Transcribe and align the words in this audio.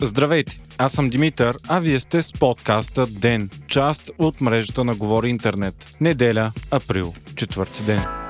Здравейте, 0.00 0.58
аз 0.78 0.92
съм 0.92 1.10
Димитър, 1.10 1.56
а 1.68 1.80
вие 1.80 2.00
сте 2.00 2.22
с 2.22 2.32
подкаста 2.32 3.06
ДЕН, 3.06 3.48
част 3.66 4.10
от 4.18 4.40
мрежата 4.40 4.84
на 4.84 4.94
Говори 4.94 5.28
Интернет. 5.28 5.96
Неделя, 6.00 6.52
април, 6.70 7.14
четвърти 7.36 7.82
ден. 7.82 8.23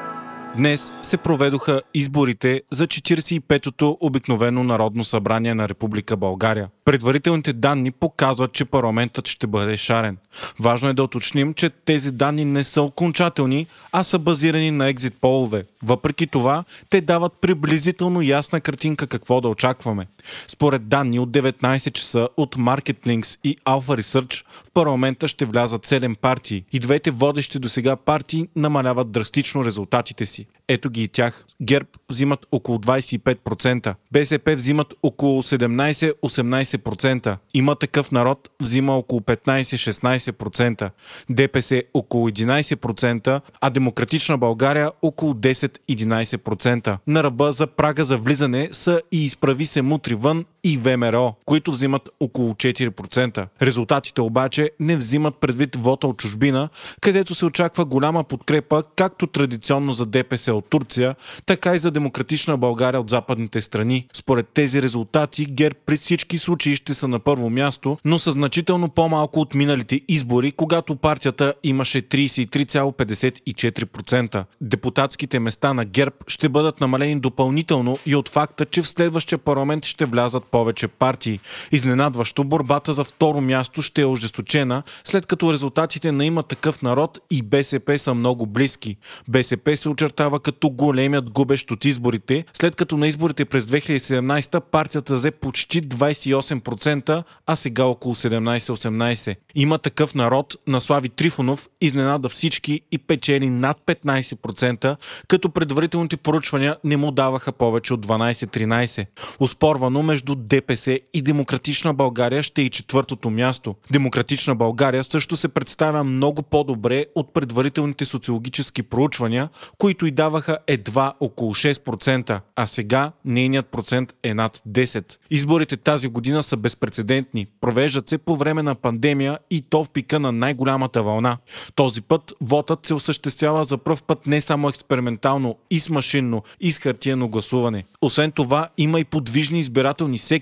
Днес 0.56 0.92
се 1.02 1.16
проведоха 1.16 1.82
изборите 1.94 2.62
за 2.70 2.86
45-то 2.86 3.98
обикновено 4.00 4.64
Народно 4.64 5.04
събрание 5.04 5.54
на 5.54 5.68
Република 5.68 6.16
България. 6.16 6.68
Предварителните 6.84 7.52
данни 7.52 7.90
показват, 7.90 8.52
че 8.52 8.64
парламентът 8.64 9.28
ще 9.28 9.46
бъде 9.46 9.76
шарен. 9.76 10.16
Важно 10.60 10.88
е 10.88 10.94
да 10.94 11.02
уточним, 11.02 11.54
че 11.54 11.70
тези 11.70 12.12
данни 12.12 12.44
не 12.44 12.64
са 12.64 12.82
окончателни, 12.82 13.66
а 13.92 14.02
са 14.02 14.18
базирани 14.18 14.70
на 14.70 14.88
екзит 14.88 15.14
полове. 15.20 15.64
Въпреки 15.82 16.26
това, 16.26 16.64
те 16.90 17.00
дават 17.00 17.32
приблизително 17.40 18.22
ясна 18.22 18.60
картинка 18.60 19.06
какво 19.06 19.40
да 19.40 19.48
очакваме. 19.48 20.06
Според 20.48 20.88
данни 20.88 21.18
от 21.18 21.30
19 21.30 21.92
часа 21.92 22.28
от 22.36 22.56
Marketlinks 22.56 23.38
и 23.44 23.56
Alpha 23.56 24.00
Research, 24.00 24.44
в 24.64 24.70
парламента 24.74 25.28
ще 25.28 25.44
влязат 25.44 25.86
7 25.86 26.16
партии 26.16 26.64
и 26.72 26.78
двете 26.78 27.10
водещи 27.10 27.58
до 27.58 27.68
сега 27.68 27.96
партии 27.96 28.48
намаляват 28.56 29.10
драстично 29.10 29.64
резултатите 29.64 30.26
си. 30.26 30.43
Ето 30.68 30.90
ги 30.90 31.02
и 31.02 31.08
тях. 31.08 31.44
ГЕРБ 31.62 31.88
взимат 32.10 32.46
около 32.52 32.78
25%, 32.78 33.94
БСП 34.12 34.54
взимат 34.54 34.94
около 35.02 35.42
17-18%, 35.42 37.36
има 37.54 37.76
такъв 37.76 38.12
народ 38.12 38.48
взима 38.62 38.96
около 38.96 39.20
15-16%, 39.20 40.90
ДПС 41.30 41.82
около 41.94 42.30
11%, 42.30 43.40
а 43.60 43.70
Демократична 43.70 44.38
България 44.38 44.90
около 45.02 45.34
10-11%. 45.34 46.98
На 47.06 47.24
ръба 47.24 47.52
за 47.52 47.66
прага 47.66 48.04
за 48.04 48.16
влизане 48.16 48.68
са 48.72 49.02
и 49.12 49.24
изправи 49.24 49.66
се 49.66 49.82
мутри 49.82 50.14
вън 50.14 50.44
и 50.64 50.76
ВМРО, 50.76 51.34
които 51.44 51.70
взимат 51.70 52.08
около 52.20 52.52
4%. 52.52 53.46
Резултатите 53.62 54.20
обаче 54.20 54.70
не 54.80 54.96
взимат 54.96 55.34
предвид 55.34 55.76
вота 55.76 56.06
от 56.06 56.16
чужбина, 56.16 56.68
където 57.00 57.34
се 57.34 57.46
очаква 57.46 57.84
голяма 57.84 58.24
подкрепа 58.24 58.82
както 58.96 59.26
традиционно 59.26 59.92
за 59.92 60.06
ДПС 60.06 60.54
от 60.54 60.70
Турция, 60.70 61.14
така 61.46 61.74
и 61.74 61.78
за 61.78 61.90
демократична 61.90 62.56
България 62.56 63.00
от 63.00 63.10
западните 63.10 63.62
страни. 63.62 64.06
Според 64.12 64.48
тези 64.48 64.82
резултати 64.82 65.46
ГЕРБ 65.46 65.78
при 65.86 65.96
всички 65.96 66.38
случаи 66.38 66.76
ще 66.76 66.94
са 66.94 67.08
на 67.08 67.18
първо 67.18 67.50
място, 67.50 67.98
но 68.04 68.18
са 68.18 68.32
значително 68.32 68.88
по-малко 68.88 69.40
от 69.40 69.54
миналите 69.54 70.00
избори, 70.08 70.52
когато 70.52 70.96
партията 70.96 71.54
имаше 71.62 72.02
33,54%. 72.02 74.44
Депутатските 74.60 75.38
места 75.38 75.74
на 75.74 75.84
ГЕРБ 75.84 76.16
ще 76.26 76.48
бъдат 76.48 76.80
намалени 76.80 77.20
допълнително 77.20 77.98
и 78.06 78.16
от 78.16 78.28
факта, 78.28 78.64
че 78.64 78.82
в 78.82 78.88
следващия 78.88 79.38
парламент 79.38 79.84
ще 79.84 80.04
влязат 80.04 80.44
повече 80.54 80.88
партии. 80.88 81.40
Изненадващо, 81.72 82.44
борбата 82.44 82.92
за 82.92 83.04
второ 83.04 83.40
място 83.40 83.82
ще 83.82 84.00
е 84.00 84.06
ожесточена, 84.06 84.82
след 85.04 85.26
като 85.26 85.52
резултатите 85.52 86.12
на 86.12 86.24
има 86.24 86.42
такъв 86.42 86.82
народ 86.82 87.18
и 87.30 87.42
БСП 87.42 87.98
са 87.98 88.14
много 88.14 88.46
близки. 88.46 88.96
БСП 89.28 89.76
се 89.76 89.88
очертава 89.88 90.40
като 90.40 90.70
големият 90.70 91.30
губещ 91.30 91.70
от 91.70 91.84
изборите, 91.84 92.44
след 92.60 92.76
като 92.76 92.96
на 92.96 93.08
изборите 93.08 93.44
през 93.44 93.64
2017 93.64 94.60
партията 94.60 95.14
взе 95.14 95.30
почти 95.30 95.82
28%, 95.82 97.24
а 97.46 97.56
сега 97.56 97.84
около 97.84 98.14
17-18%. 98.14 99.36
Има 99.54 99.78
такъв 99.78 100.14
народ 100.14 100.56
на 100.66 100.80
Слави 100.80 101.08
Трифонов, 101.08 101.68
изненада 101.80 102.28
всички 102.28 102.80
и 102.92 102.98
печели 102.98 103.50
над 103.50 103.78
15%, 103.86 104.96
като 105.28 105.50
предварителните 105.50 106.16
поручвания 106.16 106.76
не 106.84 106.96
му 106.96 107.10
даваха 107.10 107.52
повече 107.52 107.94
от 107.94 108.06
12-13%. 108.06 109.06
Успорвано 109.40 110.02
между 110.02 110.43
ДПС 110.44 110.98
и 111.14 111.22
Демократична 111.22 111.94
България 111.94 112.42
ще 112.42 112.62
е 112.62 112.64
и 112.64 112.70
четвъртото 112.70 113.30
място. 113.30 113.74
Демократична 113.92 114.54
България 114.54 115.04
също 115.04 115.36
се 115.36 115.48
представя 115.48 116.04
много 116.04 116.42
по-добре 116.42 117.06
от 117.14 117.34
предварителните 117.34 118.04
социологически 118.04 118.82
проучвания, 118.82 119.48
които 119.78 120.06
и 120.06 120.10
даваха 120.10 120.58
едва 120.66 121.14
около 121.20 121.54
6%, 121.54 122.40
а 122.56 122.66
сега 122.66 123.12
нейният 123.24 123.66
процент 123.66 124.14
е 124.22 124.34
над 124.34 124.62
10%. 124.68 125.16
Изборите 125.30 125.76
тази 125.76 126.08
година 126.08 126.42
са 126.42 126.56
безпредседентни. 126.56 127.46
Провеждат 127.60 128.08
се 128.08 128.18
по 128.18 128.36
време 128.36 128.62
на 128.62 128.74
пандемия 128.74 129.38
и 129.50 129.62
то 129.62 129.84
в 129.84 129.90
пика 129.90 130.20
на 130.20 130.32
най-голямата 130.32 131.02
вълна. 131.02 131.38
Този 131.74 132.02
път 132.02 132.32
вотът 132.40 132.86
се 132.86 132.94
осъществява 132.94 133.64
за 133.64 133.78
пръв 133.78 134.02
път 134.02 134.26
не 134.26 134.40
само 134.40 134.68
експериментално 134.68 135.56
и 135.70 135.78
с 135.78 135.90
машинно, 135.90 136.42
и 136.60 136.72
с 136.72 136.78
хартиено 136.78 137.28
гласуване. 137.28 137.84
Освен 138.02 138.32
това, 138.32 138.68
има 138.78 139.00
и 139.00 139.04
подвижни 139.04 139.60
избирателни 139.60 140.18
секции, 140.18 140.33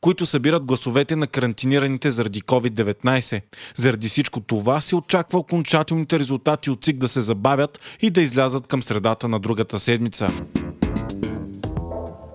които 0.00 0.26
събират 0.26 0.64
гласовете 0.64 1.16
на 1.16 1.26
карантинираните 1.26 2.10
заради 2.10 2.42
COVID-19. 2.42 3.42
Заради 3.76 4.08
всичко 4.08 4.40
това 4.40 4.80
се 4.80 4.96
очаква 4.96 5.38
окончателните 5.38 6.18
резултати 6.18 6.70
от 6.70 6.84
ЦИК 6.84 6.96
да 6.96 7.08
се 7.08 7.20
забавят 7.20 7.80
и 8.00 8.10
да 8.10 8.22
излязат 8.22 8.66
към 8.66 8.82
средата 8.82 9.28
на 9.28 9.40
другата 9.40 9.80
седмица. 9.80 10.26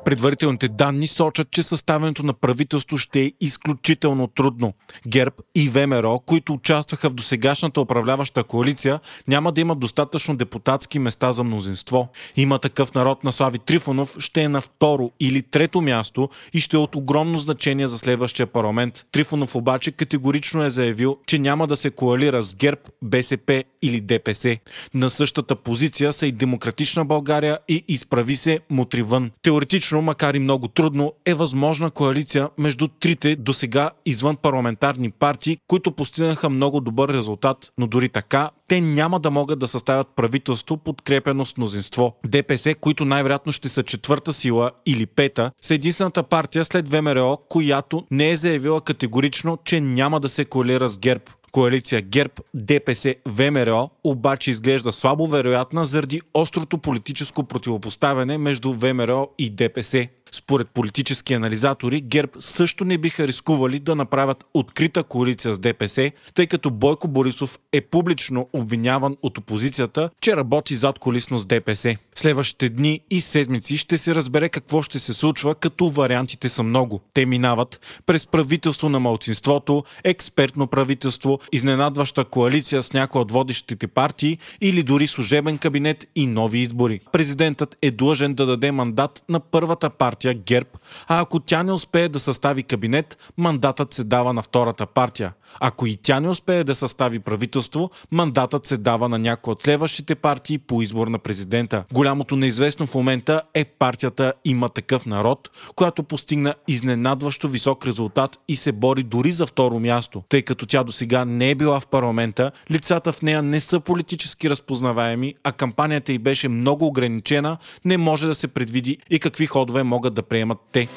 Предварителните 0.06 0.68
данни 0.68 1.08
сочат, 1.08 1.52
че 1.52 1.64
съставянето 1.64 2.24
на 2.24 2.34
правителство 2.34 2.98
ще 2.98 3.22
е 3.22 3.32
изключително 3.42 4.28
трудно. 4.28 4.74
ГЕРБ 5.08 5.36
и 5.56 5.70
ВМРО, 5.70 6.20
които 6.20 6.54
участваха 6.54 7.10
в 7.10 7.14
досегашната 7.14 7.82
управляваща 7.82 8.44
коалиция, 8.44 9.00
няма 9.28 9.52
да 9.52 9.62
имат 9.62 9.80
достатъчно 9.80 10.36
депутатски 10.36 11.00
места 11.00 11.32
за 11.32 11.44
мнозинство. 11.44 12.10
Има 12.36 12.60
такъв 12.60 12.94
народ 12.94 13.24
на 13.24 13.32
Слави 13.32 13.60
Трифонов, 13.60 14.16
ще 14.20 14.42
е 14.42 14.50
на 14.50 14.62
второ 14.62 15.12
или 15.20 15.42
трето 15.42 15.82
място 15.82 16.30
и 16.54 16.60
ще 16.60 16.76
е 16.76 16.80
от 16.80 16.96
огромно 16.96 17.38
значение 17.38 17.88
за 17.88 17.98
следващия 17.98 18.48
парламент. 18.48 19.06
Трифонов 19.12 19.56
обаче 19.56 19.92
категорично 19.92 20.64
е 20.64 20.70
заявил, 20.70 21.18
че 21.28 21.40
няма 21.40 21.68
да 21.68 21.76
се 21.76 21.90
коалира 21.90 22.44
с 22.44 22.56
ГЕРБ, 22.56 22.82
БСП 23.02 23.64
или 23.82 24.02
ДПС. 24.02 24.58
На 24.94 25.10
същата 25.10 25.56
позиция 25.56 26.14
са 26.14 26.28
и 26.28 26.32
Демократична 26.32 27.06
България 27.06 27.60
и 27.68 27.84
Изправи 27.88 28.36
се 28.36 28.60
Мутривън. 28.70 29.32
Теоретично 29.42 29.95
Теоретично, 29.96 30.02
макар 30.02 30.34
и 30.34 30.40
много 30.40 30.68
трудно, 30.68 31.14
е 31.26 31.34
възможна 31.34 31.92
коалиция 31.92 32.50
между 32.58 32.88
трите 32.88 33.36
до 33.36 33.54
сега 33.54 33.92
извън 34.06 34.36
парламентарни 34.36 35.12
партии, 35.12 35.58
които 35.68 35.92
постигнаха 35.92 36.50
много 36.50 36.82
добър 36.82 37.10
резултат, 37.10 37.72
но 37.78 37.88
дори 37.88 38.10
така 38.10 38.50
те 38.68 38.82
няма 38.82 39.20
да 39.20 39.32
могат 39.32 39.60
да 39.60 39.68
съставят 39.68 40.08
правителство 40.16 40.78
подкрепено 40.78 41.46
с 41.46 41.58
мнозинство. 41.58 42.16
ДПС, 42.26 42.76
които 42.76 43.06
най-вероятно 43.06 43.52
ще 43.52 43.70
са 43.70 43.84
четвърта 43.84 44.34
сила 44.34 44.72
или 44.86 45.06
пета, 45.06 45.52
са 45.62 45.74
единствената 45.74 46.24
партия 46.24 46.66
след 46.66 46.90
ВМРО, 46.90 47.38
която 47.50 48.04
не 48.12 48.30
е 48.30 48.36
заявила 48.36 48.82
категорично, 48.82 49.58
че 49.66 49.82
няма 49.82 50.20
да 50.20 50.30
се 50.30 50.46
коалира 50.46 50.90
с 50.90 50.98
ГЕРБ. 50.98 51.24
Коалиция 51.56 52.02
ГЕРБ, 52.02 52.34
ДПС, 52.54 53.16
ВМРО 53.26 53.90
обаче 54.04 54.52
изглежда 54.52 54.92
слабо 54.92 55.28
вероятна 55.28 55.86
заради 55.86 56.22
острото 56.34 56.78
политическо 56.78 57.44
противопоставяне 57.44 58.38
между 58.38 58.74
ВМРО 58.74 59.30
и 59.38 59.50
ДПС. 59.50 60.08
Според 60.36 60.70
политически 60.70 61.34
анализатори, 61.34 62.02
ГЕРБ 62.02 62.32
също 62.40 62.86
не 62.86 62.98
биха 62.98 63.28
рискували 63.28 63.80
да 63.80 63.96
направят 63.96 64.44
открита 64.54 65.04
коалиция 65.04 65.54
с 65.54 65.60
ДПС, 65.60 66.12
тъй 66.34 66.48
като 66.48 66.72
Бойко 66.72 67.08
Борисов 67.08 67.60
е 67.72 67.82
публично 67.82 68.50
обвиняван 68.54 69.18
от 69.22 69.38
опозицията, 69.38 70.10
че 70.22 70.36
работи 70.36 70.76
зад 70.76 71.00
колисно 71.00 71.38
с 71.38 71.46
ДПС. 71.46 71.96
Следващите 72.16 72.70
дни 72.70 73.00
и 73.10 73.22
седмици 73.22 73.78
ще 73.78 73.98
се 73.98 74.16
разбере 74.16 74.50
какво 74.50 74.82
ще 74.82 75.00
се 75.00 75.14
случва, 75.14 75.56
като 75.56 75.90
вариантите 75.90 76.50
са 76.50 76.64
много. 76.64 77.02
Те 77.14 77.26
минават 77.26 78.02
през 78.06 78.28
правителство 78.28 78.90
на 78.90 79.00
малцинството, 79.00 79.84
експертно 80.04 80.68
правителство, 80.68 81.40
изненадваща 81.52 82.26
коалиция 82.26 82.84
с 82.84 82.94
някои 82.94 83.22
от 83.22 83.32
водещите 83.32 83.88
партии 83.88 84.38
или 84.62 84.84
дори 84.84 85.08
служебен 85.08 85.58
кабинет 85.58 86.06
и 86.16 86.28
нови 86.28 86.60
избори. 86.60 87.00
Президентът 87.12 87.78
е 87.82 87.92
длъжен 87.92 88.34
да 88.34 88.46
даде 88.46 88.72
мандат 88.72 89.24
на 89.30 89.40
първата 89.40 89.90
партия 89.90 90.25
партия 90.26 90.34
ГЕРБ, 90.34 90.70
а 91.08 91.22
ако 91.22 91.40
тя 91.40 91.64
не 91.64 91.74
успее 91.74 92.10
да 92.10 92.20
състави 92.20 92.64
кабинет, 92.64 93.18
мандатът 93.38 93.94
се 93.94 94.04
дава 94.04 94.34
на 94.34 94.42
втората 94.42 94.86
партия. 94.86 95.34
Ако 95.60 95.86
и 95.86 95.98
тя 95.98 96.20
не 96.20 96.30
успее 96.30 96.64
да 96.64 96.76
състави 96.76 97.20
правителство, 97.20 97.92
мандатът 98.12 98.66
се 98.66 98.78
дава 98.78 99.10
на 99.10 99.20
някои 99.20 99.52
от 99.52 99.62
следващите 99.62 100.16
партии 100.16 100.58
по 100.58 100.82
избор 100.82 101.08
на 101.08 101.20
президента. 101.20 101.84
Голямото 101.94 102.36
неизвестно 102.36 102.88
в 102.88 102.96
момента 102.96 103.42
е 103.54 103.66
партията 103.66 104.34
Има 104.46 104.70
такъв 104.70 105.06
народ, 105.06 105.50
която 105.76 106.04
постигна 106.04 106.56
изненадващо 106.68 107.48
висок 107.48 107.86
резултат 107.86 108.40
и 108.48 108.56
се 108.56 108.72
бори 108.72 109.04
дори 109.04 109.32
за 109.32 109.46
второ 109.46 109.80
място. 109.80 110.24
Тъй 110.30 110.42
като 110.42 110.66
тя 110.66 110.84
до 110.84 110.92
сега 110.92 111.26
не 111.26 111.50
е 111.50 111.56
била 111.56 111.80
в 111.80 111.88
парламента, 111.88 112.52
лицата 112.72 113.12
в 113.12 113.22
нея 113.22 113.42
не 113.42 113.60
са 113.60 113.80
политически 113.80 114.50
разпознаваеми, 114.50 115.36
а 115.44 115.52
кампанията 115.52 116.14
й 116.14 116.18
беше 116.18 116.50
много 116.50 116.88
ограничена, 116.88 117.58
не 117.86 117.98
може 117.98 118.28
да 118.28 118.36
се 118.36 118.48
предвиди 118.48 118.98
и 119.10 119.20
какви 119.20 119.46
ходове 119.46 119.84
могат 119.84 120.15
да 120.16 120.24
приемат 120.24 120.58
те. 120.72 120.88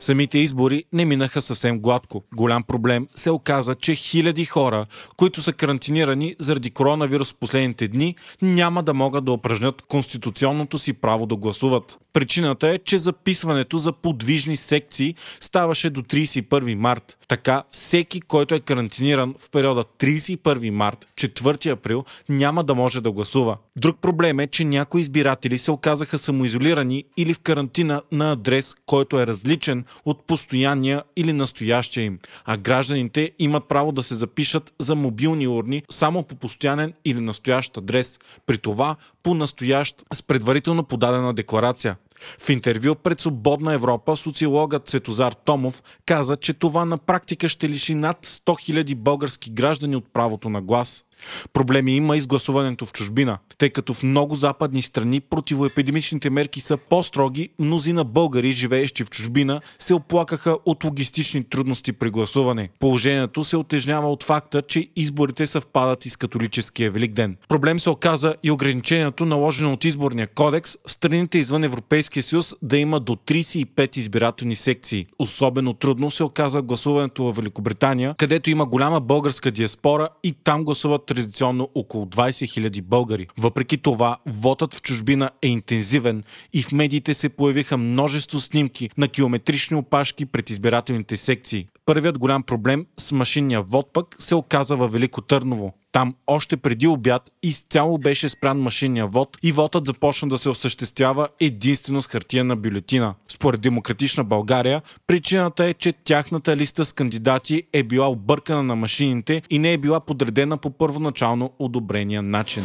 Самите 0.00 0.38
избори 0.38 0.84
не 0.92 1.04
минаха 1.04 1.42
съвсем 1.42 1.78
гладко. 1.78 2.22
Голям 2.34 2.62
проблем 2.62 3.06
се 3.14 3.30
оказа, 3.30 3.74
че 3.74 3.94
хиляди 3.94 4.44
хора, 4.44 4.86
които 5.16 5.42
са 5.42 5.52
карантинирани 5.52 6.36
заради 6.38 6.70
коронавирус 6.70 7.32
в 7.32 7.36
последните 7.36 7.88
дни, 7.88 8.14
няма 8.42 8.82
да 8.82 8.94
могат 8.94 9.24
да 9.24 9.32
упражнят 9.32 9.82
конституционното 9.82 10.78
си 10.78 10.92
право 10.92 11.26
да 11.26 11.36
гласуват. 11.36 11.98
Причината 12.12 12.68
е, 12.68 12.78
че 12.78 12.98
записването 12.98 13.78
за 13.78 13.92
подвижни 13.92 14.56
секции 14.56 15.14
ставаше 15.40 15.90
до 15.90 16.02
31 16.02 16.74
март. 16.74 17.18
Така 17.28 17.62
всеки, 17.70 18.20
който 18.20 18.54
е 18.54 18.60
карантиниран 18.60 19.34
в 19.38 19.50
периода 19.50 19.84
31 19.98 20.70
март, 20.70 21.08
4 21.16 21.70
април, 21.70 22.04
няма 22.28 22.64
да 22.64 22.74
може 22.74 23.00
да 23.00 23.10
гласува. 23.10 23.56
Друг 23.76 23.98
проблем 24.00 24.40
е, 24.40 24.46
че 24.46 24.64
някои 24.64 25.00
избиратели 25.00 25.58
се 25.58 25.70
оказаха 25.70 26.18
самоизолирани 26.18 27.04
или 27.16 27.34
в 27.34 27.38
карантина 27.38 28.02
на 28.12 28.32
адрес, 28.32 28.74
който 28.86 29.20
е 29.20 29.26
различен 29.26 29.84
от 30.04 30.26
постоянния 30.26 31.02
или 31.16 31.32
настоящия 31.32 32.04
им, 32.04 32.18
а 32.44 32.56
гражданите 32.56 33.32
имат 33.38 33.68
право 33.68 33.92
да 33.92 34.02
се 34.02 34.14
запишат 34.14 34.72
за 34.78 34.94
мобилни 34.94 35.48
урни 35.48 35.82
само 35.90 36.22
по 36.22 36.34
постоянен 36.34 36.92
или 37.04 37.20
настоящ 37.20 37.76
адрес, 37.76 38.18
при 38.46 38.58
това 38.58 38.96
по 39.22 39.34
настоящ 39.34 40.02
с 40.14 40.22
предварително 40.22 40.84
подадена 40.84 41.34
декларация. 41.34 41.96
В 42.38 42.50
интервю 42.50 42.94
пред 42.94 43.20
Свободна 43.20 43.72
Европа 43.72 44.16
социологът 44.16 44.88
Цветозар 44.88 45.32
Томов 45.32 45.82
каза, 46.06 46.36
че 46.36 46.52
това 46.52 46.84
на 46.84 46.98
практика 46.98 47.48
ще 47.48 47.68
лиши 47.68 47.94
над 47.94 48.26
100 48.26 48.40
000 48.46 48.94
български 48.94 49.50
граждани 49.50 49.96
от 49.96 50.12
правото 50.12 50.48
на 50.48 50.62
глас. 50.62 51.05
Проблеми 51.52 51.96
има 51.96 52.16
и 52.16 52.20
с 52.20 52.26
гласуването 52.26 52.86
в 52.86 52.92
чужбина, 52.92 53.38
тъй 53.58 53.70
като 53.70 53.94
в 53.94 54.02
много 54.02 54.34
западни 54.34 54.82
страни 54.82 55.20
противоепидемичните 55.20 56.30
мерки 56.30 56.60
са 56.60 56.76
по-строги, 56.76 57.48
мнозина 57.58 58.04
българи, 58.04 58.52
живеещи 58.52 59.04
в 59.04 59.10
чужбина, 59.10 59.60
се 59.78 59.94
оплакаха 59.94 60.56
от 60.66 60.84
логистични 60.84 61.44
трудности 61.44 61.92
при 61.92 62.10
гласуване. 62.10 62.68
Положението 62.80 63.44
се 63.44 63.56
отежнява 63.56 64.12
от 64.12 64.22
факта, 64.22 64.62
че 64.62 64.88
изборите 64.96 65.46
съвпадат 65.46 66.06
и 66.06 66.10
с 66.10 66.16
католическия 66.16 66.90
Великден. 66.90 67.36
Проблем 67.48 67.80
се 67.80 67.90
оказа 67.90 68.34
и 68.42 68.50
ограничението, 68.50 69.24
наложено 69.24 69.72
от 69.72 69.84
изборния 69.84 70.26
кодекс, 70.26 70.76
страните 70.86 71.38
извън 71.38 71.64
Европейския 71.64 72.22
съюз 72.22 72.54
да 72.62 72.78
има 72.78 73.00
до 73.00 73.16
35 73.16 73.96
избирателни 73.96 74.54
секции. 74.54 75.06
Особено 75.18 75.72
трудно 75.74 76.10
се 76.10 76.24
оказа 76.24 76.62
гласуването 76.62 77.24
в 77.24 77.36
Великобритания, 77.36 78.14
където 78.18 78.50
има 78.50 78.66
голяма 78.66 79.00
българска 79.00 79.50
диаспора 79.50 80.08
и 80.22 80.32
там 80.32 80.64
гласуват 80.64 81.05
традиционно 81.06 81.68
около 81.74 82.06
20 82.06 82.68
000 82.68 82.82
българи. 82.82 83.26
Въпреки 83.38 83.78
това, 83.78 84.16
вотът 84.26 84.74
в 84.74 84.82
чужбина 84.82 85.30
е 85.42 85.48
интензивен 85.48 86.22
и 86.52 86.62
в 86.62 86.72
медиите 86.72 87.14
се 87.14 87.28
появиха 87.28 87.76
множество 87.76 88.40
снимки 88.40 88.90
на 88.98 89.08
километрични 89.08 89.76
опашки 89.76 90.26
пред 90.26 90.50
избирателните 90.50 91.16
секции. 91.16 91.68
Първият 91.84 92.18
голям 92.18 92.42
проблем 92.42 92.86
с 92.98 93.12
машинния 93.12 93.62
вод 93.62 93.90
пък 93.92 94.16
се 94.18 94.34
оказа 94.34 94.76
във 94.76 94.92
Велико 94.92 95.20
Търново. 95.20 95.74
Там 95.92 96.14
още 96.26 96.56
преди 96.56 96.86
обяд 96.86 97.30
изцяло 97.42 97.98
беше 97.98 98.28
спрян 98.28 98.58
машинния 98.58 99.06
вод 99.06 99.38
и 99.42 99.52
вотът 99.52 99.86
започна 99.86 100.28
да 100.28 100.38
се 100.38 100.48
осъществява 100.48 101.28
единствено 101.40 102.02
с 102.02 102.06
хартияна 102.06 102.56
бюлетина. 102.56 103.14
Според 103.28 103.60
Демократична 103.60 104.24
България, 104.24 104.82
причината 105.06 105.64
е, 105.64 105.74
че 105.74 105.92
тяхната 105.92 106.56
листа 106.56 106.84
с 106.84 106.92
кандидати 106.92 107.62
е 107.72 107.82
била 107.82 108.08
объркана 108.08 108.62
на 108.62 108.76
машините 108.76 109.42
и 109.50 109.58
не 109.58 109.72
е 109.72 109.78
била 109.78 110.00
подредена 110.00 110.56
по 110.56 110.70
първоначално 110.70 111.52
одобрения 111.58 112.22
начин. 112.22 112.64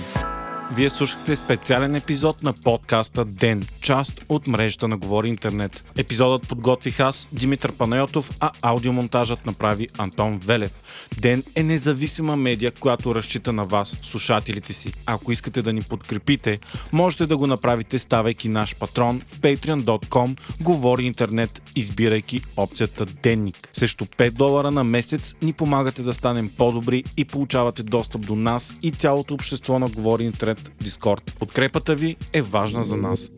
Вие 0.76 0.90
слушахте 0.90 1.36
специален 1.36 1.96
епизод 1.96 2.44
на 2.44 2.54
подкаста 2.54 3.26
Ден, 3.26 3.64
част 3.82 4.24
от 4.30 4.48
мрежата 4.48 4.88
на 4.88 4.98
Говори 4.98 5.30
Интернет. 5.30 5.86
Епизодът 5.98 6.48
подготвих 6.48 7.00
аз, 7.00 7.30
Димитър 7.32 7.72
Панайотов, 7.72 8.30
а 8.40 8.52
аудиомонтажът 8.62 9.46
направи 9.46 9.88
Антон 9.98 10.40
Велев. 10.40 10.72
Ден 11.20 11.44
е 11.56 11.64
независима 11.64 12.36
медия, 12.36 12.72
която 12.72 13.16
разчита 13.16 13.54
на 13.54 13.64
вас, 13.64 13.98
слушателите 14.04 14.74
си. 14.74 14.94
Ако 15.06 15.32
искате 15.32 15.62
да 15.62 15.74
ни 15.74 15.82
подкрепите, 15.82 16.60
можете 16.92 17.26
да 17.26 17.38
го 17.38 17.48
направите 17.48 18.00
ставайки 18.00 18.50
наш 18.50 18.76
патрон 18.76 19.22
в 19.26 19.40
patreon.com 19.40 20.38
Говори 20.62 21.04
Интернет, 21.04 21.62
избирайки 21.76 22.42
опцията 22.58 23.06
Денник. 23.06 23.70
Срещу 23.74 24.06
5 24.06 24.32
долара 24.32 24.72
на 24.72 24.84
месец 24.84 25.36
ни 25.42 25.54
помагате 25.54 26.02
да 26.02 26.14
станем 26.14 26.52
по-добри 26.58 27.04
и 27.18 27.26
получавате 27.26 27.84
достъп 27.84 28.26
до 28.26 28.36
нас 28.36 28.74
и 28.82 28.92
цялото 28.92 29.34
общество 29.34 29.80
на 29.80 29.88
Говори 29.88 30.24
Интернет 30.24 30.61
Discord. 30.84 31.40
Подкрепата 31.40 31.96
ви 31.96 32.16
е 32.34 32.42
важна 32.42 32.84
за 32.84 32.98
нас. 32.98 33.32